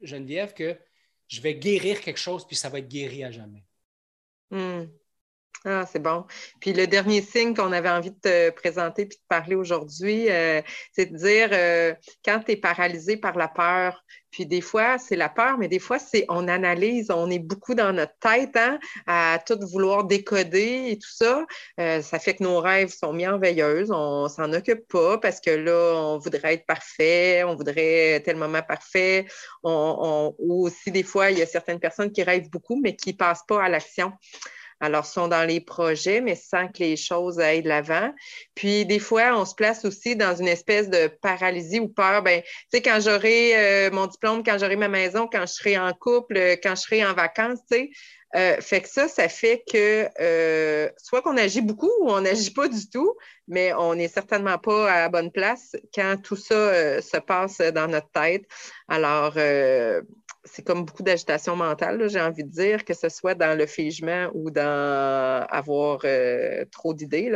[0.00, 0.78] Geneviève, que
[1.28, 3.64] je vais guérir quelque chose puis ça va être guéri à jamais.
[4.50, 4.84] Mm.
[5.64, 6.24] Ah, c'est bon.
[6.60, 10.60] Puis le dernier signe qu'on avait envie de te présenter puis de parler aujourd'hui, euh,
[10.92, 15.14] c'est de dire euh, quand tu es paralysé par la peur, puis des fois, c'est
[15.14, 18.80] la peur, mais des fois, c'est on analyse, on est beaucoup dans notre tête hein,
[19.06, 21.46] à tout vouloir décoder et tout ça.
[21.78, 25.40] Euh, ça fait que nos rêves sont mis en veilleuse, on s'en occupe pas parce
[25.40, 29.26] que là, on voudrait être parfait, on voudrait tel moment parfait.
[29.62, 33.16] Ou aussi, des fois, il y a certaines personnes qui rêvent beaucoup, mais qui ne
[33.16, 34.12] passent pas à l'action.
[34.82, 38.12] Alors, sont dans les projets, mais sans que les choses aillent de l'avant.
[38.56, 42.24] Puis, des fois, on se place aussi dans une espèce de paralysie ou peur.
[42.24, 45.78] Ben, tu sais, quand j'aurai euh, mon diplôme, quand j'aurai ma maison, quand je serai
[45.78, 47.90] en couple, quand je serai en vacances, tu sais,
[48.34, 52.50] euh, fait que ça, ça fait que euh, soit qu'on agit beaucoup ou on n'agit
[52.50, 53.14] pas du tout,
[53.46, 57.86] mais on n'est certainement pas à la bonne place quand tout ça se passe dans
[57.86, 58.46] notre tête.
[58.88, 59.34] Alors,
[60.44, 64.28] c'est comme beaucoup d'agitation mentale, j'ai envie de dire, que ce soit dans le figement
[64.34, 67.32] ou dans avoir euh, trop d'idées.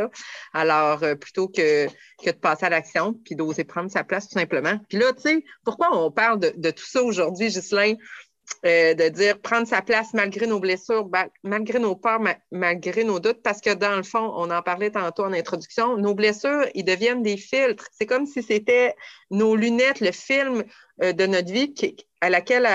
[0.52, 4.38] Alors, euh, plutôt que, que de passer à l'action, puis d'oser prendre sa place tout
[4.38, 4.78] simplement.
[4.88, 7.94] Puis là, tu sais, pourquoi on parle de, tout ça aujourd'hui, Ghislain?
[8.64, 11.10] Euh, de dire prendre sa place malgré nos blessures,
[11.42, 12.20] malgré nos peurs,
[12.52, 16.14] malgré nos doutes, parce que dans le fond, on en parlait tantôt en introduction, nos
[16.14, 17.88] blessures, ils deviennent des filtres.
[17.90, 18.94] C'est comme si c'était
[19.32, 20.62] nos lunettes, le film
[21.00, 22.66] de notre vie qui, à laquelle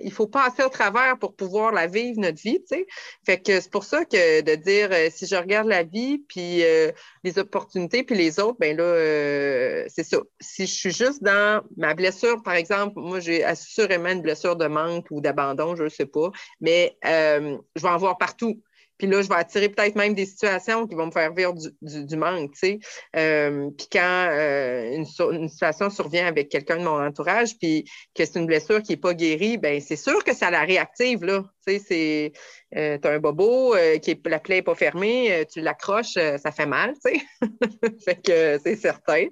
[0.00, 2.86] il faut passer au travers pour pouvoir la vivre, notre vie, tu sais.
[3.24, 6.64] Fait que c'est pour ça que de dire, euh, si je regarde la vie, puis
[6.64, 6.90] euh,
[7.22, 10.18] les opportunités, puis les autres, ben là, euh, c'est ça.
[10.40, 14.66] Si je suis juste dans ma blessure, par exemple, moi, j'ai assurément une blessure de
[14.66, 16.30] manque ou d'abandon, je ne sais pas,
[16.60, 18.60] mais je vais en voir partout.
[18.98, 22.16] Puis là, je vais attirer peut-être même des situations qui vont me faire vivre du,
[22.16, 22.78] manque, tu sais.
[23.16, 28.38] Euh, puis quand euh, une, situation survient avec quelqu'un de mon entourage, puis que c'est
[28.38, 31.44] une blessure qui n'est pas guérie, bien, c'est sûr que ça la réactive, là.
[31.66, 32.32] Tu sais, c'est...
[32.76, 36.66] Euh, as un bobo, qui est, la plaie n'est pas fermée, tu l'accroches, ça fait
[36.66, 37.22] mal, tu sais.
[38.04, 39.26] fait que c'est certain.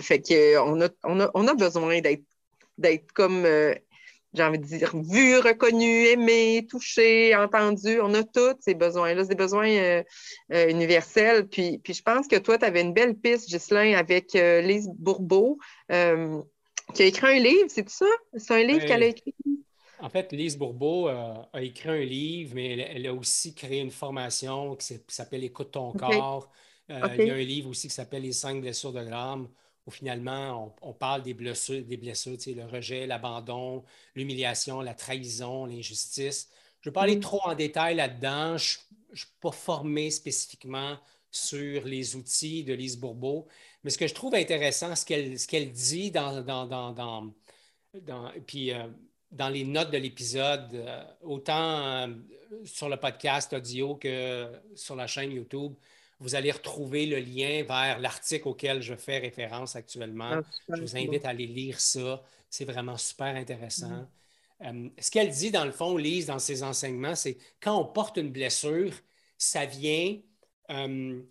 [0.00, 2.22] fait qu'on a, on a, on a besoin d'être
[2.76, 3.46] d'être comme
[4.34, 8.00] j'ai envie de dire, vu, reconnu, aimé, touché, entendu.
[8.00, 10.02] On a tous ces besoins-là, des besoins euh,
[10.52, 11.46] euh, universels.
[11.48, 14.90] Puis, puis je pense que toi, tu avais une belle piste, Ghislain, avec euh, Lise
[14.98, 18.06] Bourbeau, qui a écrit un livre, c'est ça?
[18.36, 19.34] C'est un livre qu'elle a écrit?
[20.00, 24.76] En fait, Lise Bourbeau a écrit un livre, mais elle, a aussi créé une formation
[24.76, 26.50] qui s'appelle Écoute ton corps.
[26.88, 29.48] Il y a un livre aussi qui s'appelle Les cinq blessures de l'âme
[29.86, 36.48] où finalement, on, parle des blessures, des blessures le rejet, l'abandon, l'humiliation, la trahison, l'injustice.
[36.80, 37.20] Je ne vais pas aller mm.
[37.20, 38.56] trop en détail là-dedans.
[38.56, 38.78] Je
[39.10, 40.98] ne suis pas formé spécifiquement
[41.30, 43.48] sur les outils de Lise Bourbeau,
[43.82, 47.34] mais ce que je trouve intéressant, ce qu'elle dit dans, dans, dans, dans
[48.46, 48.86] puis, euh,
[49.30, 52.06] dans les notes de l'épisode, euh, autant euh,
[52.64, 55.74] sur le podcast audio que sur la chaîne YouTube,
[56.20, 60.40] vous allez retrouver le lien vers l'article auquel je fais référence actuellement.
[60.68, 62.22] Je vous invite à aller lire ça.
[62.48, 64.06] C'est vraiment super intéressant.
[64.60, 64.90] Mm.
[64.98, 68.30] ce qu'elle dit, dans le fond, Lise, dans ses enseignements, c'est quand on porte une
[68.30, 68.92] blessure,
[69.36, 70.16] ça vient
[70.70, 71.22] euh,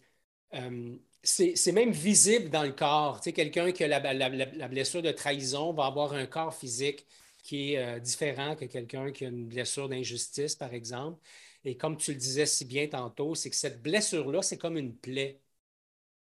[0.54, 3.22] euh, c'est même visible dans le corps.
[3.22, 7.06] Tu sais, quelqu'un qui a la, blessure de trahison va avoir un corps physique
[7.44, 11.20] qui est euh, différent que quelqu'un qui a une blessure d'injustice, par exemple.
[11.66, 14.96] Et comme tu le disais si bien tantôt, c'est que cette blessure-là, c'est comme une
[14.96, 15.42] plaie.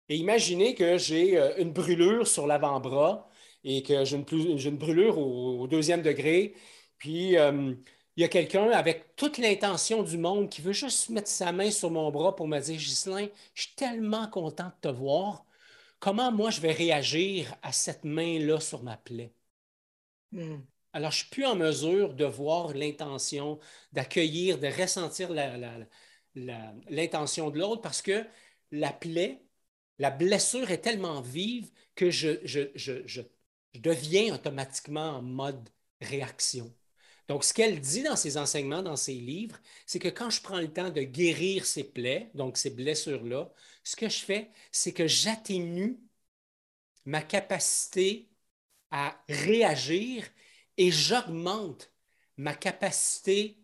[0.08, 3.28] Et imaginez que j'ai une brûlure sur l'avant-bras
[3.64, 6.54] et que j'ai une, brûlure au, deuxième degré.
[6.98, 7.36] Puis,
[8.16, 11.70] il y a quelqu'un avec toute l'intention du monde qui veut juste mettre sa main
[11.70, 15.44] sur mon bras pour me dire Ghislain, je suis tellement content de te voir.
[16.00, 19.32] Comment moi je vais réagir à cette main-là sur ma plaie?
[20.32, 20.60] Hmm.
[20.96, 23.58] Alors, je ne suis plus en mesure de voir l'intention,
[23.92, 25.28] d'accueillir, de ressentir
[26.34, 28.24] l'intention de l'autre parce que
[28.70, 29.42] la plaie,
[29.98, 33.20] la blessure est tellement vive que je, je
[33.74, 35.68] deviens automatiquement en mode
[36.00, 36.74] réaction.
[37.28, 40.60] Donc, ce qu'elle dit dans ses enseignements, dans ses livres, c'est que quand je prends
[40.60, 43.52] le temps de guérir ces plaies, donc ces blessures-là,
[43.84, 45.98] ce que je fais, c'est que j'atténue
[47.04, 48.30] ma capacité
[48.90, 50.24] à réagir
[50.76, 51.92] et j'augmente
[52.36, 53.58] ma capacité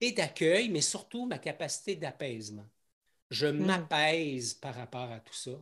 [0.00, 2.66] et d'accueil, mais surtout ma capacité d'apaisement.
[3.30, 3.66] Je hmm.
[3.66, 5.52] m'apaise par rapport à tout ça.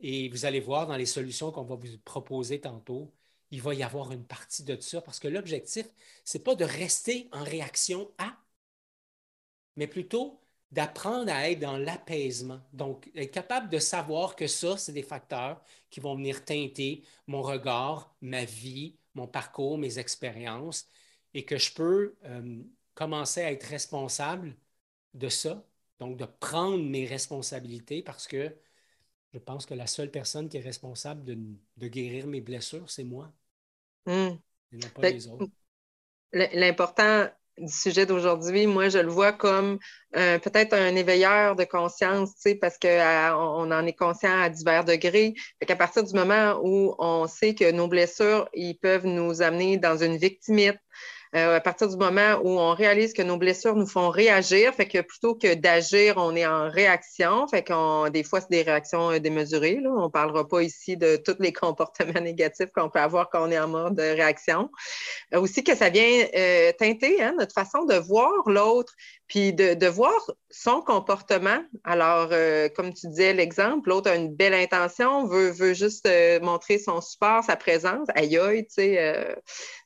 [0.00, 3.12] Et vous allez voir dans les solutions qu'on va vous proposer tantôt,
[3.50, 5.86] il va y avoir une partie de ça parce que l'objectif,
[6.24, 8.36] ce n'est pas de rester en réaction à,
[9.76, 12.60] mais plutôt d'apprendre à être dans l'apaisement.
[12.72, 17.42] Donc, être capable de savoir que ça, c'est des facteurs qui vont venir teinter mon
[17.42, 20.88] regard, ma vie, mon parcours, mes expériences,
[21.34, 22.62] et que je peux euh,
[22.94, 24.56] commencer à être responsable
[25.14, 25.64] de ça,
[26.00, 28.54] donc de prendre mes responsabilités parce que
[29.32, 33.32] je pense que la seule personne qui est responsable de, guérir mes blessures, c'est moi.
[34.06, 34.36] Hmm.
[36.32, 37.28] L'important
[37.60, 39.78] du sujet d'aujourd'hui, moi, je le vois comme
[40.16, 45.34] euh, peut-être un éveilleur de conscience, parce qu'on en est conscient à divers degrés.
[45.58, 49.76] Fait qu'à partir du moment où on sait que nos blessures, ils peuvent nous amener
[49.76, 50.78] dans une victimite,
[51.34, 54.88] euh, à partir du moment où on réalise que nos blessures nous font réagir, fait
[54.88, 57.46] que plutôt que d'agir, on est en réaction.
[57.48, 59.80] Fait qu'on des fois, c'est des réactions euh, démesurées.
[59.84, 63.50] On ne parlera pas ici de tous les comportements négatifs qu'on peut avoir quand on
[63.50, 64.70] est en mode réaction.
[65.34, 66.26] Euh, aussi que ça vient
[66.78, 68.94] teinter hein, notre façon de voir l'autre,
[69.26, 71.62] puis de, voir son comportement.
[71.84, 72.30] Alors,
[72.74, 76.08] comme tu disais l'exemple, l'autre a une belle intention, veut, veut juste
[76.42, 78.08] montrer son support, sa présence.
[78.14, 79.36] Aïe aïe, tu sais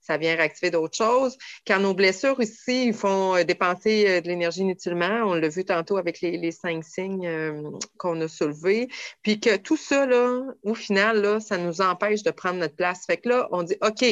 [0.03, 1.39] ça vient réactiver d'autres choses.
[1.67, 5.65] Quand nos blessures aussi ils font euh, dépenser euh, de l'énergie inutilement, on l'a vu
[5.65, 8.89] tantôt avec les, cinq signes euh, qu'on a soulevés,
[9.23, 13.07] puis que tout ça, là, au final, là, ça nous empêche de prendre notre place.
[13.07, 14.05] Fait que là, on dit, OK,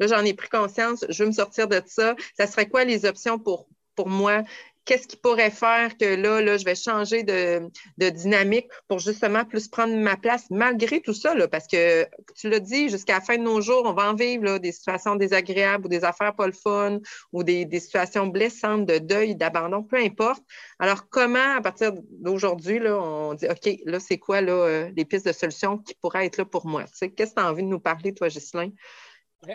[0.00, 2.16] là, j'en ai pris conscience, je veux me sortir de ça.
[2.36, 4.42] Ça serait quoi les options pour, pour moi?
[4.84, 9.68] Qu'est-ce qui pourrait faire que là, là, je vais changer de, dynamique pour justement plus
[9.68, 13.42] prendre ma place malgré tout ça, parce que tu l'as dit, jusqu'à la fin de
[13.42, 17.00] nos jours, on va en vivre des situations désagréables ou des affaires pas le fun
[17.32, 20.42] ou des, situations blessantes de deuil, d'abandon, peu importe.
[20.78, 25.26] Alors, comment, à partir d'aujourd'hui, on dit, OK, là, c'est quoi là, euh, les pistes
[25.26, 26.84] de solutions qui pourraient être là pour moi?
[26.84, 28.70] qu'est-ce que tu as envie de nous parler, toi, Ghislain?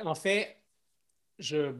[0.04, 0.58] En fait,
[1.39, 1.74] je,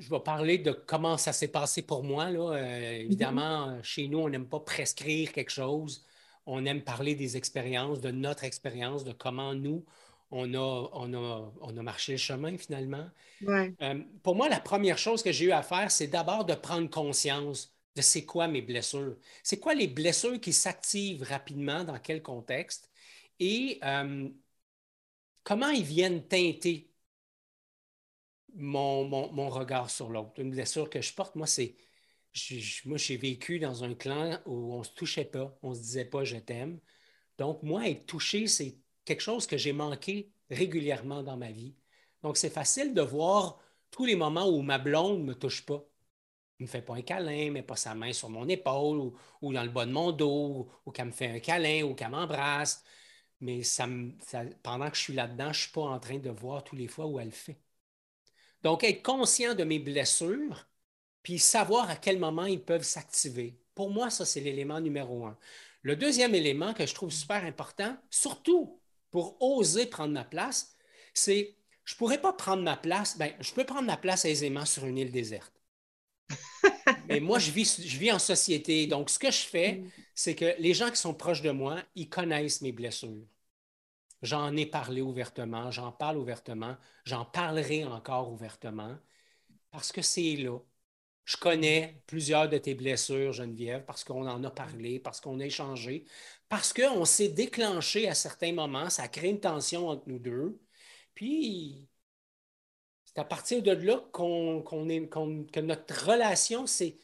[0.00, 2.30] je vais parler de comment ça s'est passé pour moi.
[2.30, 2.54] Là.
[2.54, 3.84] Euh, évidemment, mhm.
[3.84, 6.04] chez nous, on n'aime pas prescrire quelque chose.
[6.46, 9.84] On aime parler des expériences, de notre expérience, de comment nous,
[10.30, 13.06] on a, on a, marché le chemin finalement.
[13.46, 16.88] Euh, pour moi, la première chose que j'ai eu à faire, c'est d'abord de prendre
[16.88, 19.16] conscience de c'est quoi mes blessures.
[19.42, 22.90] C'est quoi les blessures qui s'activent rapidement, dans quel contexte,
[23.38, 24.28] et euh,
[25.44, 26.89] comment ils viennent teinter
[28.54, 30.40] mon, regard sur l'autre.
[30.40, 31.76] Une blessure que je porte, moi, c'est.
[32.84, 35.80] moi, j'ai vécu dans un clan où on ne se touchait pas, on ne se
[35.80, 36.80] disait pas je t'aime.
[37.38, 41.74] Donc, moi, être touché, c'est quelque chose que j'ai manqué régulièrement dans ma vie.
[42.22, 43.58] Donc, c'est facile de voir
[43.90, 45.84] tous les moments où ma blonde ne me touche pas.
[46.58, 49.12] Elle ne me fait pas un câlin, ne met pas sa main sur mon épaule
[49.40, 52.10] ou, dans le bas de mon dos, ou, qu'elle me fait un câlin ou qu'elle
[52.10, 52.84] m'embrasse.
[53.40, 53.86] Mais ça,
[54.62, 56.88] pendant que je suis là-dedans, je ne suis pas en train de voir tous les
[56.88, 57.58] fois où elle le fait.
[58.62, 60.66] Donc, être conscient de mes blessures
[61.22, 63.58] puis savoir à quel moment ils peuvent s'activer.
[63.74, 65.36] Pour moi, ça, c'est l'élément numéro un.
[65.82, 70.76] Le deuxième élément que je trouve super important, surtout pour oser prendre ma place,
[71.14, 73.18] c'est je ne pourrais pas prendre ma place.
[73.18, 75.52] Ben, je peux prendre ma place aisément sur une île déserte.
[77.08, 78.86] Mais moi, je vis, je vis en société.
[78.86, 79.90] Donc, ce que je fais, mm.
[80.14, 83.26] c'est que les gens qui sont proches de moi, ils connaissent mes blessures.
[84.22, 88.98] J'en ai parlé ouvertement, j'en parle ouvertement, j'en parlerai encore ouvertement
[89.70, 90.58] parce que c'est là.
[91.24, 95.46] Je connais plusieurs de tes blessures, Geneviève, parce qu'on en a parlé, parce qu'on a
[95.46, 96.04] échangé,
[96.48, 100.60] parce qu'on s'est déclenché à certains moments, ça crée une tension entre nous deux.
[101.14, 101.88] Puis,
[103.04, 106.98] c'est à partir de là qu'on, que notre relation s'est,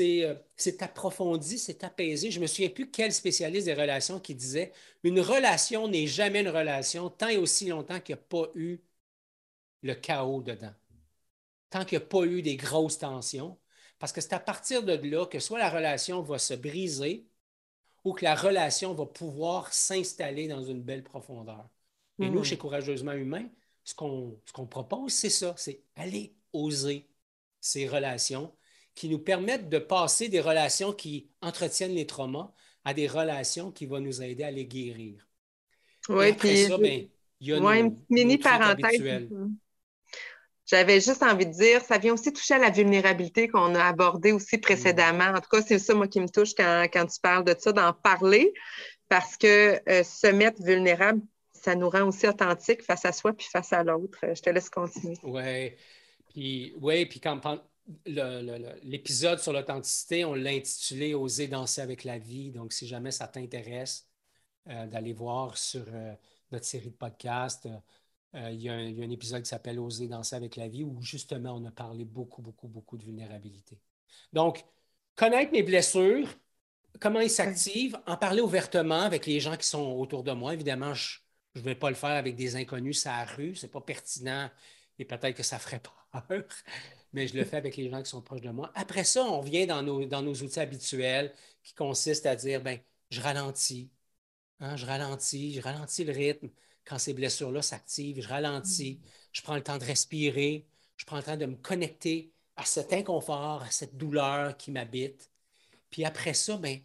[0.00, 0.34] euh,
[0.80, 2.30] approfondie, s'est apaisée.
[2.30, 6.40] Je ne me souviens plus quel spécialiste des relations qui disait une relation n'est jamais
[6.40, 8.80] une relation tant et aussi longtemps qu'il n'y a pas eu
[9.82, 10.72] le chaos dedans,
[11.70, 13.58] tant qu'il n'y a pas eu des grosses tensions.
[13.98, 17.26] Parce que c'est à partir de là que soit la relation va se briser
[18.04, 21.68] ou que la relation va pouvoir s'installer dans une belle profondeur.
[22.20, 22.44] Et nous, hmm.
[22.44, 23.48] chez Courageusement Humain,
[23.82, 27.08] ce qu'on propose, c'est ça, c'est aller oser
[27.60, 28.52] ces relations
[28.94, 32.52] qui nous permettent de passer des relations qui entretiennent les traumas
[32.84, 35.26] à des relations qui vont nous aider à les guérir.
[36.08, 37.08] Oui, puis ça, ben,
[37.40, 39.28] il y a une mini parenthèse.
[40.66, 44.32] J'avais juste envie de dire, ça vient aussi toucher à la vulnérabilité qu'on a abordée
[44.32, 45.26] aussi précédemment.
[45.26, 47.92] En tout cas, c'est ça, moi, qui me touche quand, tu parles de ça, d'en
[47.92, 48.52] parler,
[49.08, 51.20] parce que euh, se mettre vulnérable,
[51.52, 54.18] ça nous rend aussi authentiques face à soi puis face à l'autre.
[54.22, 55.18] Je te laisse continuer.
[55.22, 55.72] Oui.
[56.32, 57.40] Puis, ouais, puis quand
[58.06, 62.50] l'épisode sur l'authenticité, on l'a intitulé Oser danser avec la vie.
[62.50, 64.08] Donc, si jamais ça t'intéresse
[64.68, 66.14] euh, d'aller voir sur euh,
[66.50, 67.68] notre série de podcasts,
[68.34, 71.54] euh, il, y a un, épisode qui s'appelle Oser danser avec la vie où justement
[71.54, 73.78] on a parlé beaucoup, beaucoup, beaucoup de vulnérabilité.
[74.32, 74.64] Donc,
[75.14, 76.28] connaître mes blessures,
[77.00, 80.54] comment ils s'activent, en parler ouvertement avec les gens qui sont autour de moi.
[80.54, 81.18] Évidemment, je
[81.54, 83.54] je ne vais pas le faire avec des inconnus la rue.
[83.54, 84.50] Ce n'est pas pertinent
[84.98, 85.80] et peut-être que ça ferait
[86.28, 86.44] peur,
[87.14, 88.72] mais je le fais avec les gens qui sont proches de moi.
[88.74, 92.78] Après ça, on vient dans nos, dans nos outils habituels qui consistent à dire ben,
[93.10, 93.90] je ralentis.
[94.60, 96.50] Hein, je ralentis, je ralentis le rythme
[96.84, 98.20] quand ces blessures-là s'activent.
[98.20, 99.00] Je ralentis,
[99.32, 102.92] je prends le temps de respirer, je prends le temps de me connecter à cet
[102.92, 105.30] inconfort, à cette douleur qui m'habite.
[105.90, 106.80] Puis après ça, ben,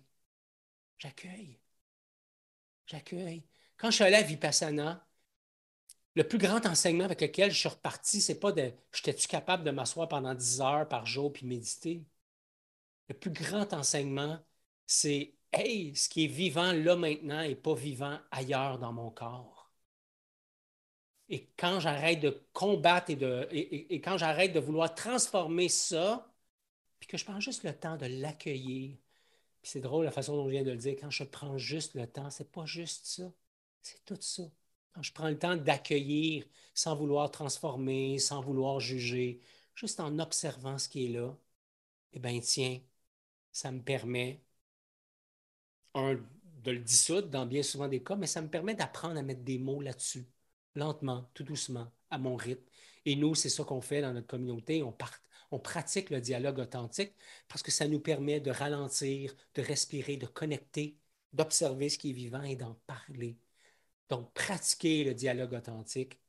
[0.99, 1.59] j'accueille.
[2.85, 3.43] J'accueille.
[3.77, 5.07] Quand je suis allé à Vipassana,
[6.15, 9.71] le plus grand enseignement avec lequel je suis reparti, c'est pas de j'étais-tu capable de
[9.71, 12.03] m'asseoir pendant 10 heures par jour puis méditer.
[13.09, 14.39] Le plus grand enseignement,
[14.87, 19.71] c'est Hey, ce qui est vivant là maintenant n'est pas vivant ailleurs dans mon corps.
[21.29, 26.31] Et quand j'arrête de combattre et, de, et quand j'arrête de vouloir transformer ça,
[26.99, 28.97] puis que je prends juste le temps de l'accueillir,
[29.61, 31.95] puis c'est drôle la façon dont je viens de le dire, quand je prends juste
[31.95, 33.31] le temps, c'est pas juste ça.
[33.83, 34.43] C'est tout ça.
[34.93, 39.41] Quand je prends le temps d'accueillir sans vouloir transformer, sans vouloir juger,
[39.75, 41.36] juste en observant ce qui est là,
[42.13, 42.82] eh bien, tiens,
[43.54, 44.41] ça me permet,
[46.63, 49.43] de le dissoudre dans bien souvent des cas, mais ça me permet d'apprendre à mettre
[49.43, 50.28] des mots là-dessus,
[50.75, 52.63] lentement, tout doucement, à mon rythme.
[53.06, 54.84] Et nous, c'est ça qu'on fait dans notre communauté.
[54.84, 54.95] On,
[55.52, 57.13] on pratique le dialogue authentique
[57.47, 60.97] parce que ça nous permet de ralentir, de respirer, de connecter,
[61.34, 63.38] d'observer ce qui est vivant et d'en parler.
[64.09, 66.19] Donc, pratiquer le dialogue authentique,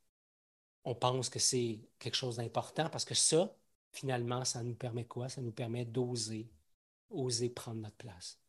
[0.83, 3.53] on pense que c'est quelque chose d'important parce que ça,
[3.91, 5.29] finalement, ça nous permet quoi?
[5.29, 6.49] Ça nous permet d'oser,
[7.09, 8.39] oser prendre notre place.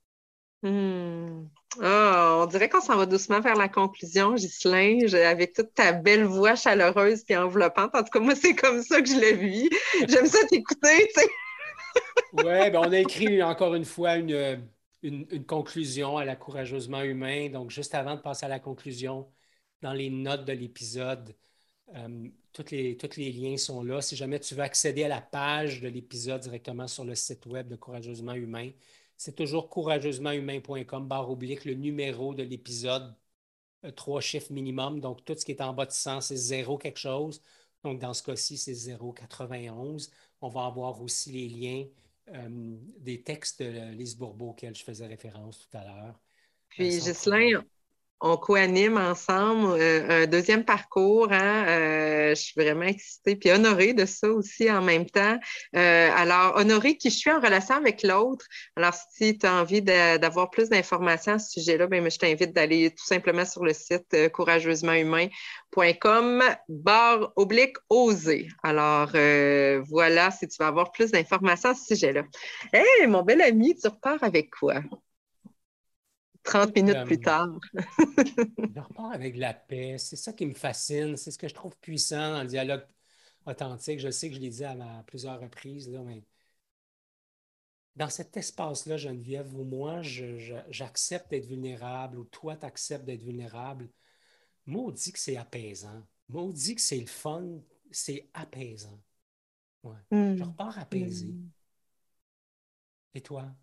[0.63, 1.47] Hmm.
[1.81, 6.25] Ah, on dirait qu'on s'en va doucement vers la conclusion, Ghislain, avec toute ta belle
[6.25, 7.95] voix chaleureuse et enveloppante.
[7.95, 9.69] En tout cas, moi, c'est comme ça que je l'ai vu.
[10.09, 11.31] J'aime ça t'écouter, tu sais.
[12.33, 14.63] oui, ben on a écrit encore une fois une,
[15.03, 17.51] une, conclusion à la courageusement humain.
[17.51, 19.29] Donc, juste avant de passer à la conclusion,
[19.83, 21.35] dans les notes de l'épisode,
[21.95, 24.01] euh, tous, les, les liens sont là.
[24.03, 27.69] Si jamais tu veux accéder à la page de l'épisode directement sur le site web
[27.69, 28.71] de Courageusement Humain,
[29.17, 33.15] c'est toujours courageusementhumain.com, barre oblique, le numéro de l'épisode,
[33.85, 35.01] euh, trois chiffres minimum.
[35.01, 37.43] Donc, tout ce qui est en bas de 100, c'est zéro quelque chose.
[37.85, 40.11] Donc, dans ce cas-ci, c'est 0,91.
[40.41, 41.87] On va avoir aussi les liens
[42.99, 46.21] des textes de Lise Bourbeau auxquels je faisais référence tout à l'heure.
[46.69, 47.65] Puis, euh, Ghislain,
[48.23, 51.33] on co-anime ensemble euh, un deuxième parcours.
[51.33, 55.41] Hein, euh, je suis vraiment excitée puis honorée de ça aussi en même temps.
[55.77, 58.47] Euh, alors, honorée que je suis en relation avec l'autre.
[58.77, 62.91] Alors, si tu as envie d'avoir plus d'informations à ce sujet-là, ben, je t'invite d'aller
[62.91, 68.47] tout simplement sur le site courageusementhumain.com barre oblique oser.
[68.63, 69.09] Alors,
[69.89, 72.23] voilà, si tu veux avoir plus d'informations à ce sujet-là.
[72.73, 74.75] Hé, mon bel ami, tu repars avec quoi?
[76.45, 77.49] 30 minutes plus tard.
[77.75, 79.97] je repars avec la paix.
[79.99, 81.17] C'est ça qui me fascine.
[81.17, 82.85] C'est ce que je trouve puissant dans le dialogue
[83.47, 84.01] authentique.
[84.01, 84.77] Je sais que je l'ai dit à,
[85.07, 86.23] plusieurs reprises, là, mais
[87.97, 93.91] dans cet espace-là, Geneviève, où moi, j'accepte d'être vulnérable, ou toi, tu acceptes d'être vulnérable,
[94.67, 96.03] maudit que c'est apaisant.
[96.29, 98.99] Maudit que c'est le fun, c'est apaisant.
[99.83, 99.99] Ouais.
[100.11, 100.37] Hmm.
[100.37, 101.27] Je repars apaisé.
[101.27, 101.51] Hmm.
[103.15, 103.55] Et toi?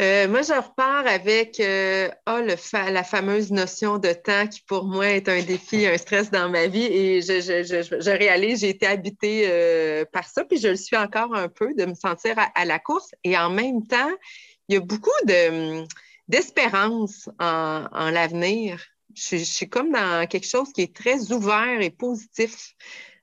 [0.00, 5.08] Euh, moi, je repars avec euh, oh, la fameuse notion de temps qui, pour moi,
[5.08, 6.84] est un défi, un stress dans ma vie.
[6.84, 11.48] Et je, réalise, j'ai été habitée euh, par ça, puis je le suis encore un
[11.48, 13.10] peu, de me sentir à, la course.
[13.24, 14.10] Et en même temps,
[14.68, 15.10] il y a beaucoup
[16.28, 18.80] d'espérance en, l'avenir.
[19.16, 22.74] Je, suis comme dans quelque chose qui est très ouvert et positif.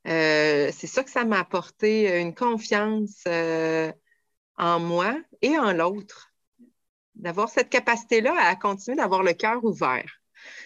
[0.03, 3.23] c'est ça que ça m'a apporté, une confiance
[4.57, 6.34] en moi et en l'autre
[7.15, 10.21] d'avoir cette capacité-là à continuer d'avoir le cœur ouvert.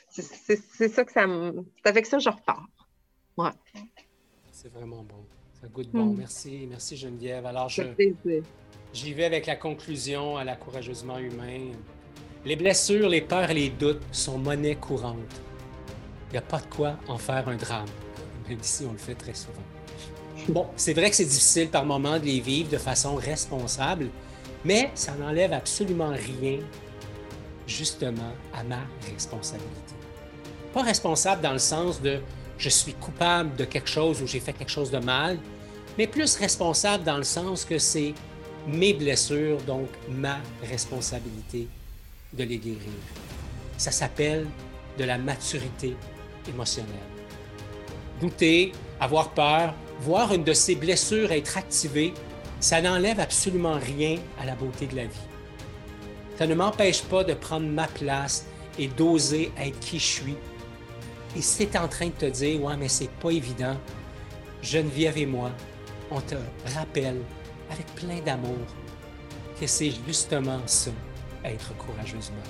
[0.10, 1.66] C'est ça que ça me.
[1.78, 2.68] C'est avec ça que je repars.
[3.38, 3.52] Ouais.
[4.52, 5.26] C'est vraiment bon.
[5.62, 6.06] Ça goûte bon.
[6.06, 6.18] Hmm.
[6.18, 6.68] Merci.
[6.70, 7.46] Merci Geneviève.
[7.46, 7.84] Alors, je,
[8.94, 11.72] j'y vais avec la conclusion à la courageusement humain.
[12.46, 15.42] Les blessures, les peurs et les doutes sont monnaie courante.
[16.30, 17.90] Il n'y a pas de quoi en faire un drame.
[18.48, 19.62] Même si on le fait très souvent.
[20.48, 24.10] Bon, c'est vrai que c'est difficile par moments de les vivre de façon responsable,
[24.66, 26.60] mais ça n'enlève absolument rien,
[27.68, 28.82] justement, à ma
[29.12, 29.96] responsabilité.
[30.74, 32.20] Pas responsable dans le sens de
[32.58, 35.40] je suis coupable de quelque chose ou j'ai fait quelque chose de mal,
[35.98, 38.14] mais plus responsable dans le sens que c'est
[38.68, 40.40] mes blessures, donc ma
[40.70, 41.68] responsabilité
[42.34, 42.80] de les guérir.
[43.78, 44.46] Ça s'appelle
[44.98, 45.96] de la maturité
[46.48, 46.94] émotionnelle.
[48.20, 52.14] Douter, avoir peur, voir une de ces blessures être activée
[52.60, 55.28] ça n'enlève absolument rien à la beauté de la vie.
[56.38, 58.46] Ça ne m'empêche pas de prendre ma place
[58.78, 60.38] et d'oser être qui je suis.
[61.36, 63.76] Et c'est en train de te dire, ouais, mais c'est pas évident,
[64.62, 65.52] Geneviève et moi,
[66.12, 66.36] on te
[66.76, 67.22] rappelle
[67.70, 68.58] avec plein d'amour
[69.60, 70.92] que c'est justement ça,
[71.44, 72.44] être courageusement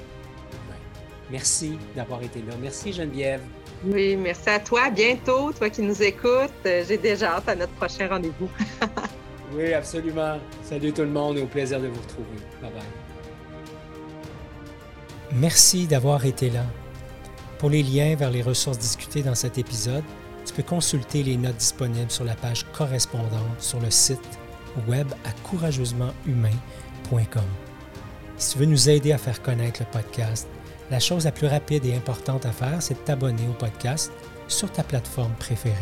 [1.31, 2.55] Merci d'avoir été là.
[2.59, 3.41] Merci Geneviève.
[3.83, 4.89] Oui, merci à toi.
[4.89, 6.51] bientôt, toi qui nous écoutes.
[6.65, 8.49] J'ai déjà hâte à notre prochain rendez-vous.
[9.53, 10.37] Oui, absolument.
[10.63, 12.37] Salut tout le monde et au plaisir de vous retrouver.
[12.61, 12.81] Bye bye.
[15.33, 16.65] Merci d'avoir été là.
[17.57, 20.03] Pour les liens vers les ressources discutées dans cet épisode,
[20.45, 24.39] tu peux consulter les notes disponibles sur la page correspondante sur le site
[24.87, 27.43] web à courageusementhumain.com.
[28.37, 30.47] Si tu veux nous aider à faire connaître le podcast,
[30.89, 34.11] la chose la plus rapide et importante à faire, c'est de t'abonner au podcast
[34.47, 35.75] sur ta plateforme préférée.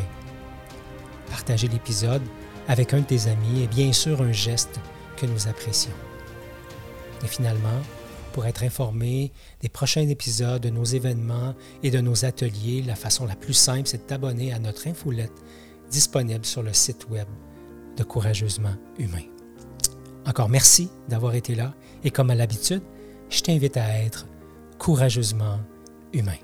[1.30, 2.24] Partager l'épisode
[2.68, 4.80] avec un de tes amis est bien sûr un geste
[5.15, 5.91] que nous apprécions.
[7.24, 7.82] Et finalement,
[8.34, 13.26] pour être informé des prochains épisodes, de nos événements et de nos ateliers, la façon
[13.26, 15.34] la plus simple, c'est de t'abonner à notre infolette
[15.89, 17.28] disponible sur le site web
[17.95, 19.24] de Courageusement Humain.
[20.28, 22.84] Encore merci d'avoir été là et comme à l'habitude,
[23.30, 24.28] je t'invite à être
[24.78, 25.59] courageusement
[26.13, 26.38] humain.